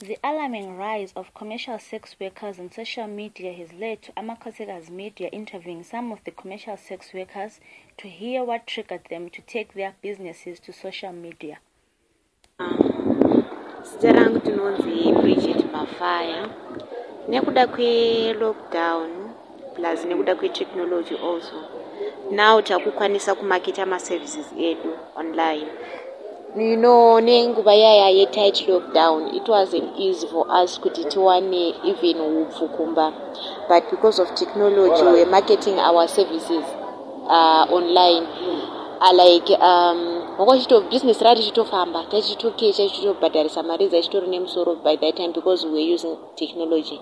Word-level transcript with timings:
The 0.00 0.16
alarming 0.22 0.76
rise 0.76 1.12
of 1.16 1.34
commercial 1.34 1.76
sex 1.80 2.14
workers 2.20 2.60
on 2.60 2.70
social 2.70 3.08
media 3.08 3.52
has 3.52 3.72
led 3.72 4.00
to 4.02 4.12
Amakhosikazi 4.12 4.90
Media 4.90 5.28
interviewing 5.32 5.82
some 5.82 6.12
of 6.12 6.20
the 6.24 6.30
commercial 6.30 6.76
sex 6.76 7.12
workers 7.12 7.58
to 7.96 8.06
hear 8.08 8.44
what 8.44 8.68
triggered 8.68 9.06
them 9.10 9.28
to 9.30 9.42
take 9.42 9.74
their 9.74 9.94
businesses 10.00 10.60
to 10.60 10.72
social 10.72 11.12
media. 11.12 11.58
zita 13.82 14.12
rangu 14.12 14.38
tinonzi 14.40 15.12
bridget 15.12 15.72
mafaya. 15.72 16.48
Nekuda 17.28 17.66
kwelockdown 17.66 19.34
plus 19.74 20.04
nekuda 20.04 20.34
kwetechnology 20.34 21.14
also. 21.14 21.56
Now 22.30 22.60
takukwanisa 22.60 23.34
kumaketa 23.34 23.86
maservices 23.86 24.46
edu 24.58 24.98
online 25.16 25.66
you 26.60 26.76
know 26.76 27.20
nenguva 27.20 27.74
yaya 27.74 28.08
yetight 28.10 28.68
lockdown 28.68 29.34
it 29.34 29.48
wasn't 29.48 29.98
easy 29.98 30.26
for 30.26 30.46
us 30.62 30.80
kuti 30.80 31.04
tiwane 31.04 31.74
even 31.84 32.20
upfukumba 32.20 33.12
but 33.68 33.90
because 33.90 34.22
of 34.22 34.34
technology 34.34 35.02
we're 35.02 35.26
marketing 35.30 35.78
our 35.78 36.08
services 36.08 36.64
uh, 37.28 37.66
online. 37.70 38.26
Uh, 39.00 39.12
like 39.14 39.48
um, 39.60 40.34
makwa 40.38 40.90
business 40.90 41.22
rati 41.22 41.42
chitofamba 41.42 42.04
tachitokecha 42.04 42.88
chitobhadharisa 42.88 43.62
mari 43.62 43.88
dzachitori 43.88 44.26
nemusoro 44.26 44.74
by 44.82 44.96
that 44.96 45.14
time 45.16 45.32
because 45.32 45.64
we 45.64 45.72
were 45.72 45.94
using 45.94 46.16
technology. 46.34 47.00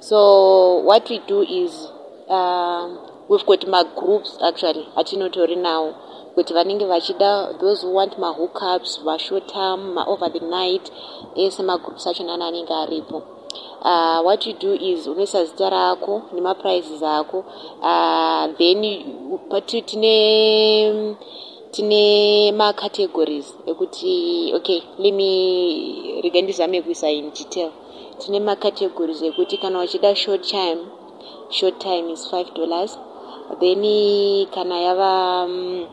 So 0.00 0.78
what 0.84 1.08
we 1.10 1.18
do 1.26 1.42
is 1.42 1.88
uh, 2.28 2.88
we've 3.28 3.46
got 3.46 3.66
magroups 3.66 4.38
actually 4.42 4.88
atinotori 4.96 5.56
now 5.56 5.94
kuti 6.34 6.54
vanenge 6.54 6.84
vachida 6.84 7.54
those 7.60 7.86
who 7.86 7.94
want 7.94 8.18
mahookups 8.18 9.00
vashotam 9.04 9.92
maover 9.94 10.32
the 10.32 10.40
night 10.40 10.92
ese 11.36 11.62
magroups 11.62 12.06
achona 12.06 12.34
ana 12.34 12.46
anenge 12.46 12.74
aripo. 12.74 13.22
Uh, 13.82 14.22
what 14.22 14.46
you 14.46 14.52
do 14.54 14.72
is 14.74 15.06
unoisa 15.06 15.44
zita 15.44 15.70
rako 15.70 16.22
nemaprices 16.34 17.02
ako 17.02 17.44
uh, 17.82 18.46
then 18.58 18.82
tine 19.86 21.16
tine 21.70 22.52
macategories 22.52 23.54
ekuti 23.66 24.52
okay 24.54 24.82
lemme 24.98 26.20
rega 26.22 26.42
ndizame 26.42 26.82
kuisa 26.82 27.10
in 27.10 27.30
detail. 27.30 27.70
Tine 28.18 28.40
macategories 28.40 29.22
ekuti 29.22 29.56
kana 29.58 29.78
wachida 29.78 30.14
short 30.16 30.42
time 30.50 30.78
short 31.50 31.78
time 31.78 32.12
is 32.12 32.30
five 32.30 32.54
dollars 32.54 32.98
then 33.60 33.82
kana 34.52 34.74
yava 34.74 35.44
um, 35.44 35.86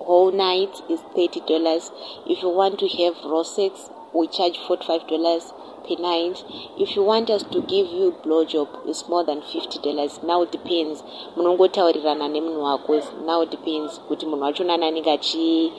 whole 0.00 0.32
night 0.32 0.82
is 0.90 1.00
thirty 1.14 1.40
dollars. 1.46 1.90
If 2.26 2.42
you 2.42 2.50
want 2.50 2.78
to 2.80 2.88
have 2.88 3.16
raw 3.24 3.42
sex 3.42 3.90
we 4.12 4.28
charge 4.28 4.58
forty 4.66 4.86
five 4.86 5.06
dollars 5.08 5.52
per 5.86 5.96
night. 6.00 6.44
If 6.78 6.96
you 6.96 7.02
want 7.02 7.30
us 7.30 7.42
to 7.44 7.60
give 7.62 7.86
you 7.86 8.14
blow 8.22 8.44
job 8.44 8.68
is 8.86 9.08
more 9.08 9.24
than 9.24 9.42
fifty 9.42 9.78
dollars. 9.78 10.20
Now 10.22 10.42
it 10.42 10.52
depends. 10.52 11.02
Munongotaurirana 11.36 12.28
nemunhu 12.28 12.62
wako 12.62 13.00
now 13.24 13.42
it 13.42 13.50
depends 13.50 14.00
kuti 14.08 14.26
munhu 14.26 14.42
wachona 14.42 14.74
ananenge 14.74 15.10
achi 15.10 15.72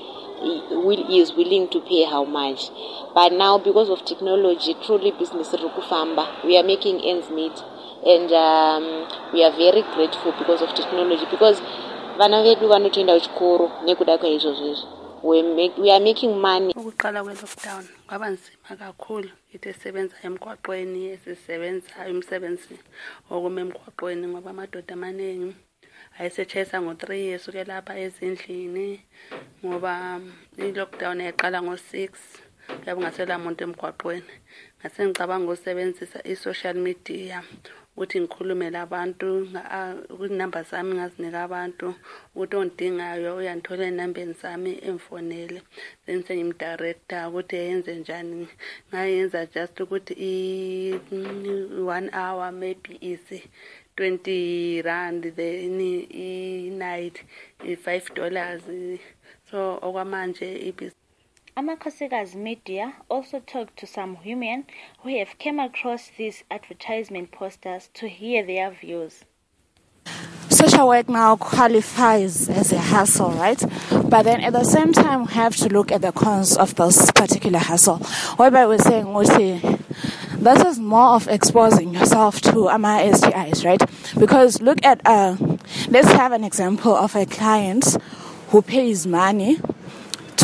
is 1.10 1.34
willing 1.36 1.68
to 1.70 1.80
pay 1.80 2.04
how 2.04 2.26
much. 2.26 2.70
But 3.14 3.34
now 3.34 3.58
because 3.58 3.90
of 3.90 4.04
technology 4.04 4.76
truly 4.86 5.12
business 5.12 5.54
we 6.44 6.58
are 6.58 6.64
making 6.64 7.02
ends 7.02 7.30
meet 7.30 7.64
and 8.06 8.32
um, 8.32 9.08
we 9.34 9.44
are 9.44 9.52
very 9.52 9.82
grateful 9.96 10.32
because 10.38 10.62
of 10.62 10.74
technology 10.74 11.26
because 11.32 11.62
vana 12.18 12.44
vedu 12.44 12.68
vanotoenda 12.68 13.14
kuchikoro 13.14 13.72
nekuda 13.86 14.18
kwaizvozvo 14.18 14.68
izvo. 14.72 14.88
We 15.24 15.90
are 15.92 16.04
making 16.04 16.36
money. 16.42 16.74
Ukuqala 16.74 17.24
kwe-lockdown 17.24 17.86
kwaba 18.08 18.30
nzima 18.30 18.76
kakhulu. 18.80 19.30
Ithi 19.54 19.70
esisebenza 19.70 20.16
emgwaqweni 20.24 21.06
esisebenzayo 21.16 22.12
umsebenzi 22.12 22.76
okuma 23.32 23.62
emgwaqweni 23.62 24.28
ngoba 24.28 24.50
amadoda 24.50 24.94
amaningi 24.94 25.56
ayesetshayisa 26.20 26.82
ngo-three 26.82 27.32
esuke 27.36 27.64
lapha 27.64 28.00
ezindlini 28.00 29.02
ngoba 29.66 30.20
i-lockdown 30.58 31.22
yayiqala 31.22 31.62
ngo-six. 31.62 32.12
Kuyabe 32.68 33.00
ungasela 33.00 33.40
muntu 33.40 33.64
emgwaqweni. 33.64 34.34
Ngase 34.80 35.06
ngicabanga 35.06 35.46
ukusebenzisa 35.46 36.20
i-social 36.32 36.76
media 36.76 37.44
ukuthi 37.94 38.18
ngikhulume 38.22 38.68
labantu 38.76 39.30
inamba 40.26 40.60
zami 40.70 40.92
ngazinika 40.98 41.40
abantu 41.48 41.88
ukuthi 42.34 42.56
ongidingayo 42.62 43.30
uyandithola 43.40 43.84
enambeni 43.92 44.34
zami 44.42 44.72
emfonele. 44.90 45.60
Then 46.06 46.20
sengimdirector 46.26 47.24
ukuthi 47.30 47.56
yenze 47.56 47.92
njani. 48.02 48.48
Ngayenza 48.90 49.40
just 49.54 49.76
ukuthi 49.84 50.14
i-one 50.34 52.10
hour 52.20 52.52
maybe 52.52 52.98
is 53.12 53.26
20 53.96 54.82
rand 54.82 55.24
then 55.36 55.80
i-night 55.80 57.16
i-five 57.72 58.06
dollars. 58.16 58.64
So 59.50 59.60
okwamanje 59.86 60.48
ibhizinisi 60.70 61.03
Amakhosikazi 61.56 62.34
Media 62.34 62.96
also 63.10 63.40
talked 63.40 63.78
to 63.78 63.86
some 63.86 64.18
women 64.26 64.66
who 65.04 65.16
have 65.20 65.38
come 65.38 65.60
across 65.60 66.10
these 66.18 66.44
advertisement 66.50 67.32
posters 67.32 67.92
to 67.94 68.10
hear 68.10 68.44
their 68.44 68.72
views. 68.72 69.24
Social 70.50 70.88
work 70.88 71.08
now 71.08 71.36
qualifies 71.36 72.50
as 72.50 72.74
a 72.74 72.80
hustle, 72.80 73.30
right? 73.34 73.64
But 74.10 74.24
then 74.24 74.42
at 74.42 74.54
the 74.54 74.64
same 74.64 74.94
time, 74.94 75.26
we 75.26 75.34
have 75.34 75.56
to 75.58 75.70
look 75.70 75.92
at 75.92 76.02
the 76.02 76.12
cons 76.12 76.58
of 76.58 76.74
this 76.74 77.12
particular 77.12 77.60
hustle. 77.60 77.98
Whereby 78.38 78.66
we're 78.66 78.80
saying, 78.80 79.14
we 79.14 79.26
say 79.26 79.60
this 80.34 80.66
is 80.66 80.80
more 80.80 81.10
of 81.10 81.28
exposing 81.28 81.94
yourself 81.94 82.42
to 82.42 82.70
AMA 82.70 83.12
STIs, 83.14 83.64
right? 83.64 83.82
Because 84.20 84.60
look 84.60 84.84
at, 84.84 85.02
uh, 85.06 85.38
let's 85.90 86.12
have 86.14 86.32
an 86.32 86.44
example 86.44 86.96
of 86.96 87.16
a 87.16 87.28
client 87.28 87.96
who 88.48 88.64
pays 88.64 89.06
money 89.06 89.60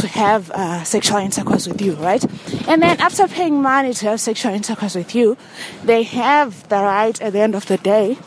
to 0.02 0.08
have 0.08 0.50
uh, 0.52 0.84
sexual 0.84 1.18
intercourse 1.18 1.68
with 1.68 1.82
you, 1.82 1.94
right? 1.96 2.24
And 2.68 2.82
then 2.82 3.00
after 3.00 3.28
paying 3.28 3.62
money 3.62 3.94
to 3.94 4.06
have 4.10 4.20
sexual 4.20 4.54
intercourse 4.54 4.96
with 4.96 5.14
you, 5.16 5.38
they 5.84 6.04
have 6.04 6.68
the 6.70 6.78
right 6.78 7.20
at 7.22 7.34
the 7.34 7.40
end 7.40 7.56
of 7.56 7.66
the 7.66 7.78
day 7.78 8.18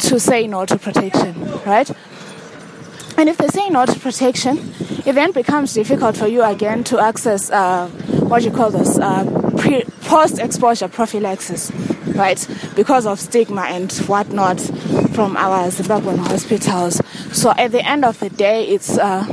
to 0.00 0.18
say 0.18 0.46
no 0.46 0.64
to 0.66 0.78
protection, 0.78 1.34
right? 1.66 1.90
And 3.16 3.28
if 3.28 3.36
they 3.36 3.48
say 3.48 3.68
no 3.68 3.86
to 3.86 3.98
protection, 4.00 4.58
it 5.06 5.14
then 5.14 5.32
becomes 5.32 5.72
difficult 5.74 6.16
for 6.16 6.26
you 6.26 6.42
again 6.42 6.82
to 6.84 6.98
access 6.98 7.50
uh, 7.50 7.88
what 8.28 8.42
you 8.42 8.50
call 8.50 8.70
this 8.70 8.98
uh, 8.98 9.24
pre- 9.56 9.84
post 10.02 10.38
exposure 10.38 10.88
prophylaxis, 10.88 11.70
right? 12.16 12.46
Because 12.74 13.06
of 13.06 13.20
stigma 13.20 13.62
and 13.62 13.92
whatnot 14.08 14.60
from 15.12 15.36
our 15.36 15.68
Zimbabwean 15.68 16.18
hospitals. 16.18 17.00
So 17.32 17.52
at 17.56 17.70
the 17.70 17.86
end 17.86 18.04
of 18.04 18.18
the 18.18 18.30
day, 18.30 18.66
it's 18.66 18.98
uh, 18.98 19.24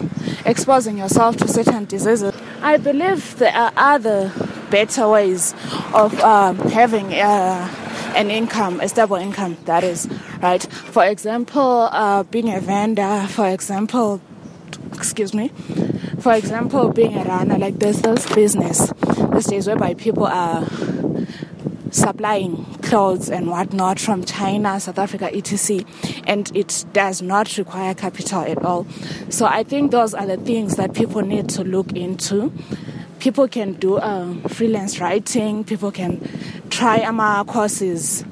exposing 0.45 0.97
yourself 0.97 1.37
to 1.37 1.47
certain 1.47 1.85
diseases. 1.85 2.33
I 2.61 2.77
believe 2.77 3.37
there 3.37 3.53
are 3.53 3.71
other 3.75 4.31
better 4.69 5.09
ways 5.09 5.53
of 5.93 6.19
um, 6.21 6.57
having 6.69 7.13
uh, 7.13 7.69
an 8.15 8.29
income, 8.29 8.79
a 8.79 8.89
stable 8.89 9.17
income, 9.17 9.57
that 9.65 9.83
is, 9.83 10.07
right? 10.41 10.63
For 10.63 11.05
example, 11.05 11.89
uh, 11.91 12.23
being 12.23 12.53
a 12.53 12.59
vendor, 12.59 13.27
for 13.29 13.47
example, 13.47 14.21
excuse 14.93 15.33
me, 15.33 15.49
for 16.19 16.33
example, 16.33 16.89
being 16.89 17.17
a 17.17 17.23
runner, 17.23 17.57
like 17.57 17.79
there's 17.79 18.01
this 18.01 18.31
business 18.33 18.91
these 19.33 19.47
days 19.47 19.67
whereby 19.67 19.93
people 19.93 20.25
are 20.25 20.61
supplying 21.91 22.65
clothes 22.81 23.29
and 23.29 23.47
whatnot 23.47 23.99
from 23.99 24.23
China, 24.23 24.79
South 24.79 24.97
Africa, 24.97 25.33
etc. 25.33 25.85
And 26.25 26.53
it 26.55 26.85
does 26.93 27.21
not 27.21 27.57
require 27.57 27.93
capital 27.93 28.41
at 28.41 28.63
all. 28.63 28.87
So 29.29 29.45
I 29.45 29.63
think 29.63 29.91
those 29.91 30.13
are 30.13 30.25
the 30.25 30.37
things 30.37 30.77
that 30.77 30.93
people 30.93 31.21
need 31.21 31.49
to 31.49 31.63
look 31.63 31.93
into. 31.93 32.51
People 33.19 33.47
can 33.47 33.73
do 33.73 33.97
uh, 33.97 34.33
freelance 34.47 34.99
writing, 34.99 35.63
people 35.63 35.91
can 35.91 36.19
try 36.71 36.97
AMA 36.99 37.45
courses 37.47 38.25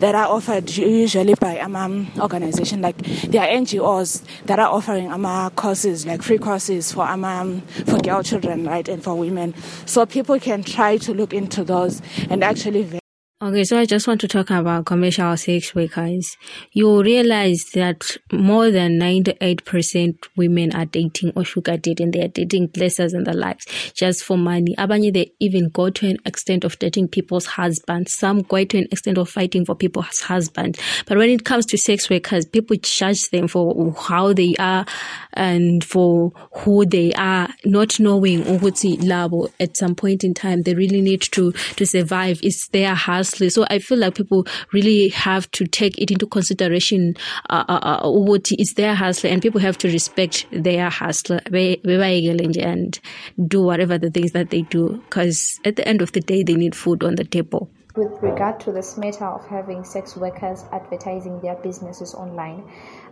that 0.00 0.14
are 0.14 0.26
offered 0.26 0.68
usually 0.76 1.34
by 1.34 1.56
AMA 1.56 2.06
organization 2.18 2.82
like 2.82 2.98
there 2.98 3.42
are 3.42 3.48
NGOs 3.48 4.22
that 4.44 4.58
are 4.58 4.68
offering 4.68 5.10
AMA 5.10 5.52
courses 5.56 6.04
like 6.04 6.22
free 6.22 6.38
courses 6.38 6.92
for 6.92 7.04
AMA 7.06 7.62
for 7.86 7.98
girl 7.98 8.22
children 8.22 8.66
right 8.66 8.86
and 8.88 9.02
for 9.02 9.14
women 9.14 9.54
so 9.86 10.04
people 10.04 10.38
can 10.38 10.62
try 10.62 10.96
to 10.98 11.14
look 11.14 11.32
into 11.32 11.64
those 11.64 12.02
and 12.28 12.44
actually 12.44 13.00
Okay, 13.42 13.64
so 13.64 13.76
I 13.76 13.84
just 13.84 14.06
want 14.06 14.20
to 14.20 14.28
talk 14.28 14.50
about 14.50 14.86
commercial 14.86 15.36
sex 15.36 15.74
workers. 15.74 16.36
You 16.70 17.02
realize 17.02 17.64
that 17.74 18.16
more 18.30 18.70
than 18.70 19.00
98% 19.00 20.14
women 20.36 20.72
are 20.72 20.84
dating 20.84 21.32
or 21.34 21.44
sugar 21.44 21.76
dating. 21.76 22.12
They 22.12 22.22
are 22.22 22.28
dating 22.28 22.68
blessers 22.68 23.12
in 23.12 23.24
their 23.24 23.34
lives 23.34 23.66
just 23.92 24.22
for 24.22 24.38
money. 24.38 24.76
Abanye, 24.78 25.12
they 25.12 25.32
even 25.40 25.68
go 25.70 25.90
to 25.90 26.08
an 26.10 26.18
extent 26.24 26.62
of 26.62 26.78
dating 26.78 27.08
people's 27.08 27.44
husbands. 27.46 28.14
Some 28.14 28.42
go 28.42 28.64
to 28.64 28.78
an 28.78 28.86
extent 28.92 29.18
of 29.18 29.28
fighting 29.28 29.66
for 29.66 29.74
people's 29.74 30.20
husbands. 30.20 30.78
But 31.04 31.18
when 31.18 31.28
it 31.28 31.44
comes 31.44 31.66
to 31.66 31.76
sex 31.76 32.08
workers, 32.08 32.46
people 32.46 32.76
judge 32.80 33.30
them 33.30 33.48
for 33.48 33.92
how 33.94 34.32
they 34.32 34.54
are 34.60 34.86
and 35.32 35.82
for 35.82 36.30
who 36.58 36.86
they 36.86 37.12
are, 37.14 37.48
not 37.64 37.98
knowing 37.98 38.44
labo 38.44 39.52
at 39.58 39.76
some 39.76 39.96
point 39.96 40.22
in 40.22 40.34
time 40.34 40.62
they 40.62 40.74
really 40.74 41.00
need 41.00 41.20
to 41.20 41.50
to 41.50 41.84
survive. 41.84 42.38
It's 42.42 42.68
their 42.68 42.94
hustle. 43.24 43.50
So 43.50 43.64
I 43.70 43.78
feel 43.78 43.98
like 43.98 44.14
people 44.14 44.46
really 44.72 45.08
have 45.08 45.50
to 45.52 45.66
take 45.66 45.98
it 45.98 46.10
into 46.10 46.26
consideration. 46.26 47.14
Uh, 47.48 47.64
uh, 47.68 48.00
uh, 48.04 48.10
what 48.10 48.50
is 48.52 48.74
their 48.74 48.94
hustle, 48.94 49.30
and 49.30 49.42
people 49.42 49.60
have 49.60 49.78
to 49.78 49.88
respect 49.88 50.46
their 50.52 50.90
hustle 50.90 51.40
and 51.46 53.00
do 53.48 53.62
whatever 53.62 53.98
the 53.98 54.10
things 54.10 54.32
that 54.32 54.50
they 54.50 54.62
do. 54.62 55.02
Because 55.04 55.58
at 55.64 55.76
the 55.76 55.86
end 55.88 56.02
of 56.02 56.12
the 56.12 56.20
day, 56.20 56.42
they 56.42 56.54
need 56.54 56.74
food 56.74 57.02
on 57.02 57.14
the 57.14 57.24
table. 57.24 57.70
With 57.96 58.20
regard 58.22 58.58
to 58.60 58.72
this 58.72 58.98
matter 58.98 59.24
of 59.24 59.46
having 59.46 59.84
sex 59.84 60.16
workers 60.16 60.64
advertising 60.72 61.40
their 61.40 61.54
businesses 61.54 62.12
online, 62.14 62.64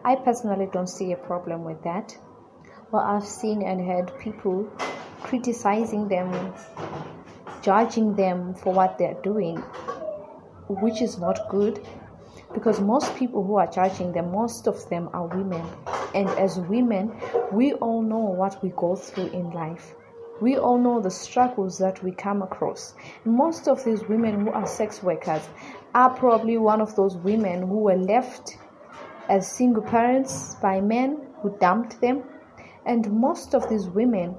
I 0.05 0.17
personally 0.17 0.69
don't 0.73 0.89
see 0.89 1.13
a 1.13 1.17
problem 1.17 1.65
with 1.65 1.83
that. 1.85 2.17
Well, 2.91 3.03
I've 3.03 3.27
seen 3.27 3.63
and 3.63 3.87
heard 3.87 4.19
people 4.19 4.69
criticizing 5.23 6.09
them, 6.09 6.53
judging 7.63 8.17
them 8.17 8.55
for 8.55 8.73
what 8.75 8.99
they're 8.99 9.21
doing 9.23 9.63
which 10.81 11.03
is 11.03 11.19
not 11.19 11.49
good 11.49 11.85
because 12.55 12.81
most 12.81 13.15
people 13.17 13.45
who 13.45 13.57
are 13.57 13.67
charging 13.67 14.13
them, 14.13 14.31
most 14.31 14.67
of 14.67 14.89
them 14.89 15.09
are 15.13 15.27
women. 15.27 15.65
And 16.15 16.29
as 16.31 16.59
women, 16.59 17.13
we 17.51 17.73
all 17.75 18.03
know 18.03 18.19
what 18.19 18.63
we 18.63 18.71
go 18.77 18.95
through 18.95 19.29
in 19.29 19.51
life. 19.51 19.95
We 20.41 20.57
all 20.57 20.79
know 20.79 21.01
the 21.01 21.11
struggles 21.11 21.79
that 21.79 22.03
we 22.03 22.13
come 22.13 22.43
across. 22.43 22.95
Most 23.25 23.69
of 23.69 23.85
these 23.85 24.03
women 24.09 24.41
who 24.41 24.51
are 24.51 24.67
sex 24.67 25.03
workers 25.03 25.43
are 25.95 26.11
probably 26.11 26.59
one 26.59 26.81
of 26.81 26.97
those 26.97 27.17
women 27.17 27.63
who 27.63 27.79
were 27.79 27.97
left 27.97 28.59
as 29.29 29.51
single 29.51 29.83
parents 29.83 30.57
by 30.57 30.81
men 30.81 31.21
who 31.43 31.57
dumped 31.59 32.01
them. 32.01 32.25
And 32.85 33.11
most 33.13 33.55
of 33.55 33.69
these 33.69 33.89
women 33.89 34.35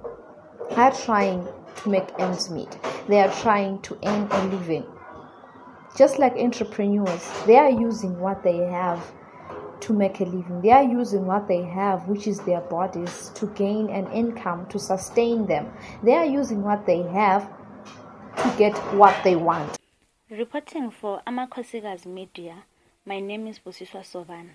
are 0.76 0.92
trying 0.92 1.48
to 1.78 1.90
make 1.90 2.10
ends 2.20 2.50
meet. 2.50 2.78
They 3.08 3.22
are 3.22 3.32
trying 3.32 3.82
to 3.84 3.98
earn 4.04 4.28
a 4.30 4.46
living 4.48 4.86
just 5.96 6.20
like 6.20 6.34
entrepreneurs, 6.34 7.30
they 7.46 7.58
are 7.58 7.70
using 7.70 8.20
what 8.20 8.44
they 8.44 8.58
have 8.58 9.12
to 9.82 9.94
make 9.94 10.20
a 10.22 10.24
living. 10.24 10.62
They 10.62 10.72
are 10.72 10.84
using 10.84 11.26
what 11.26 11.48
they 11.48 11.62
have, 11.64 12.08
which 12.08 12.26
is 12.26 12.40
their 12.40 12.62
bodies, 12.62 13.32
to 13.36 13.48
gain 13.48 13.90
an 13.90 14.08
income, 14.12 14.66
to 14.68 14.80
sustain 14.80 15.46
them. 15.46 15.72
They 16.02 16.16
are 16.16 16.26
using 16.26 16.64
what 16.64 16.86
they 16.86 17.04
have 17.04 17.48
to 18.38 18.54
get 18.58 18.74
what 18.96 19.16
they 19.24 19.36
want. 19.36 19.78
Reporting 20.30 20.90
for 20.90 21.22
Amakhosikazi 21.28 22.08
Media, 22.08 22.64
my 23.06 23.20
name 23.20 23.46
is 23.48 23.60
Bosiswa 23.60 24.04
Sovan. 24.04 24.52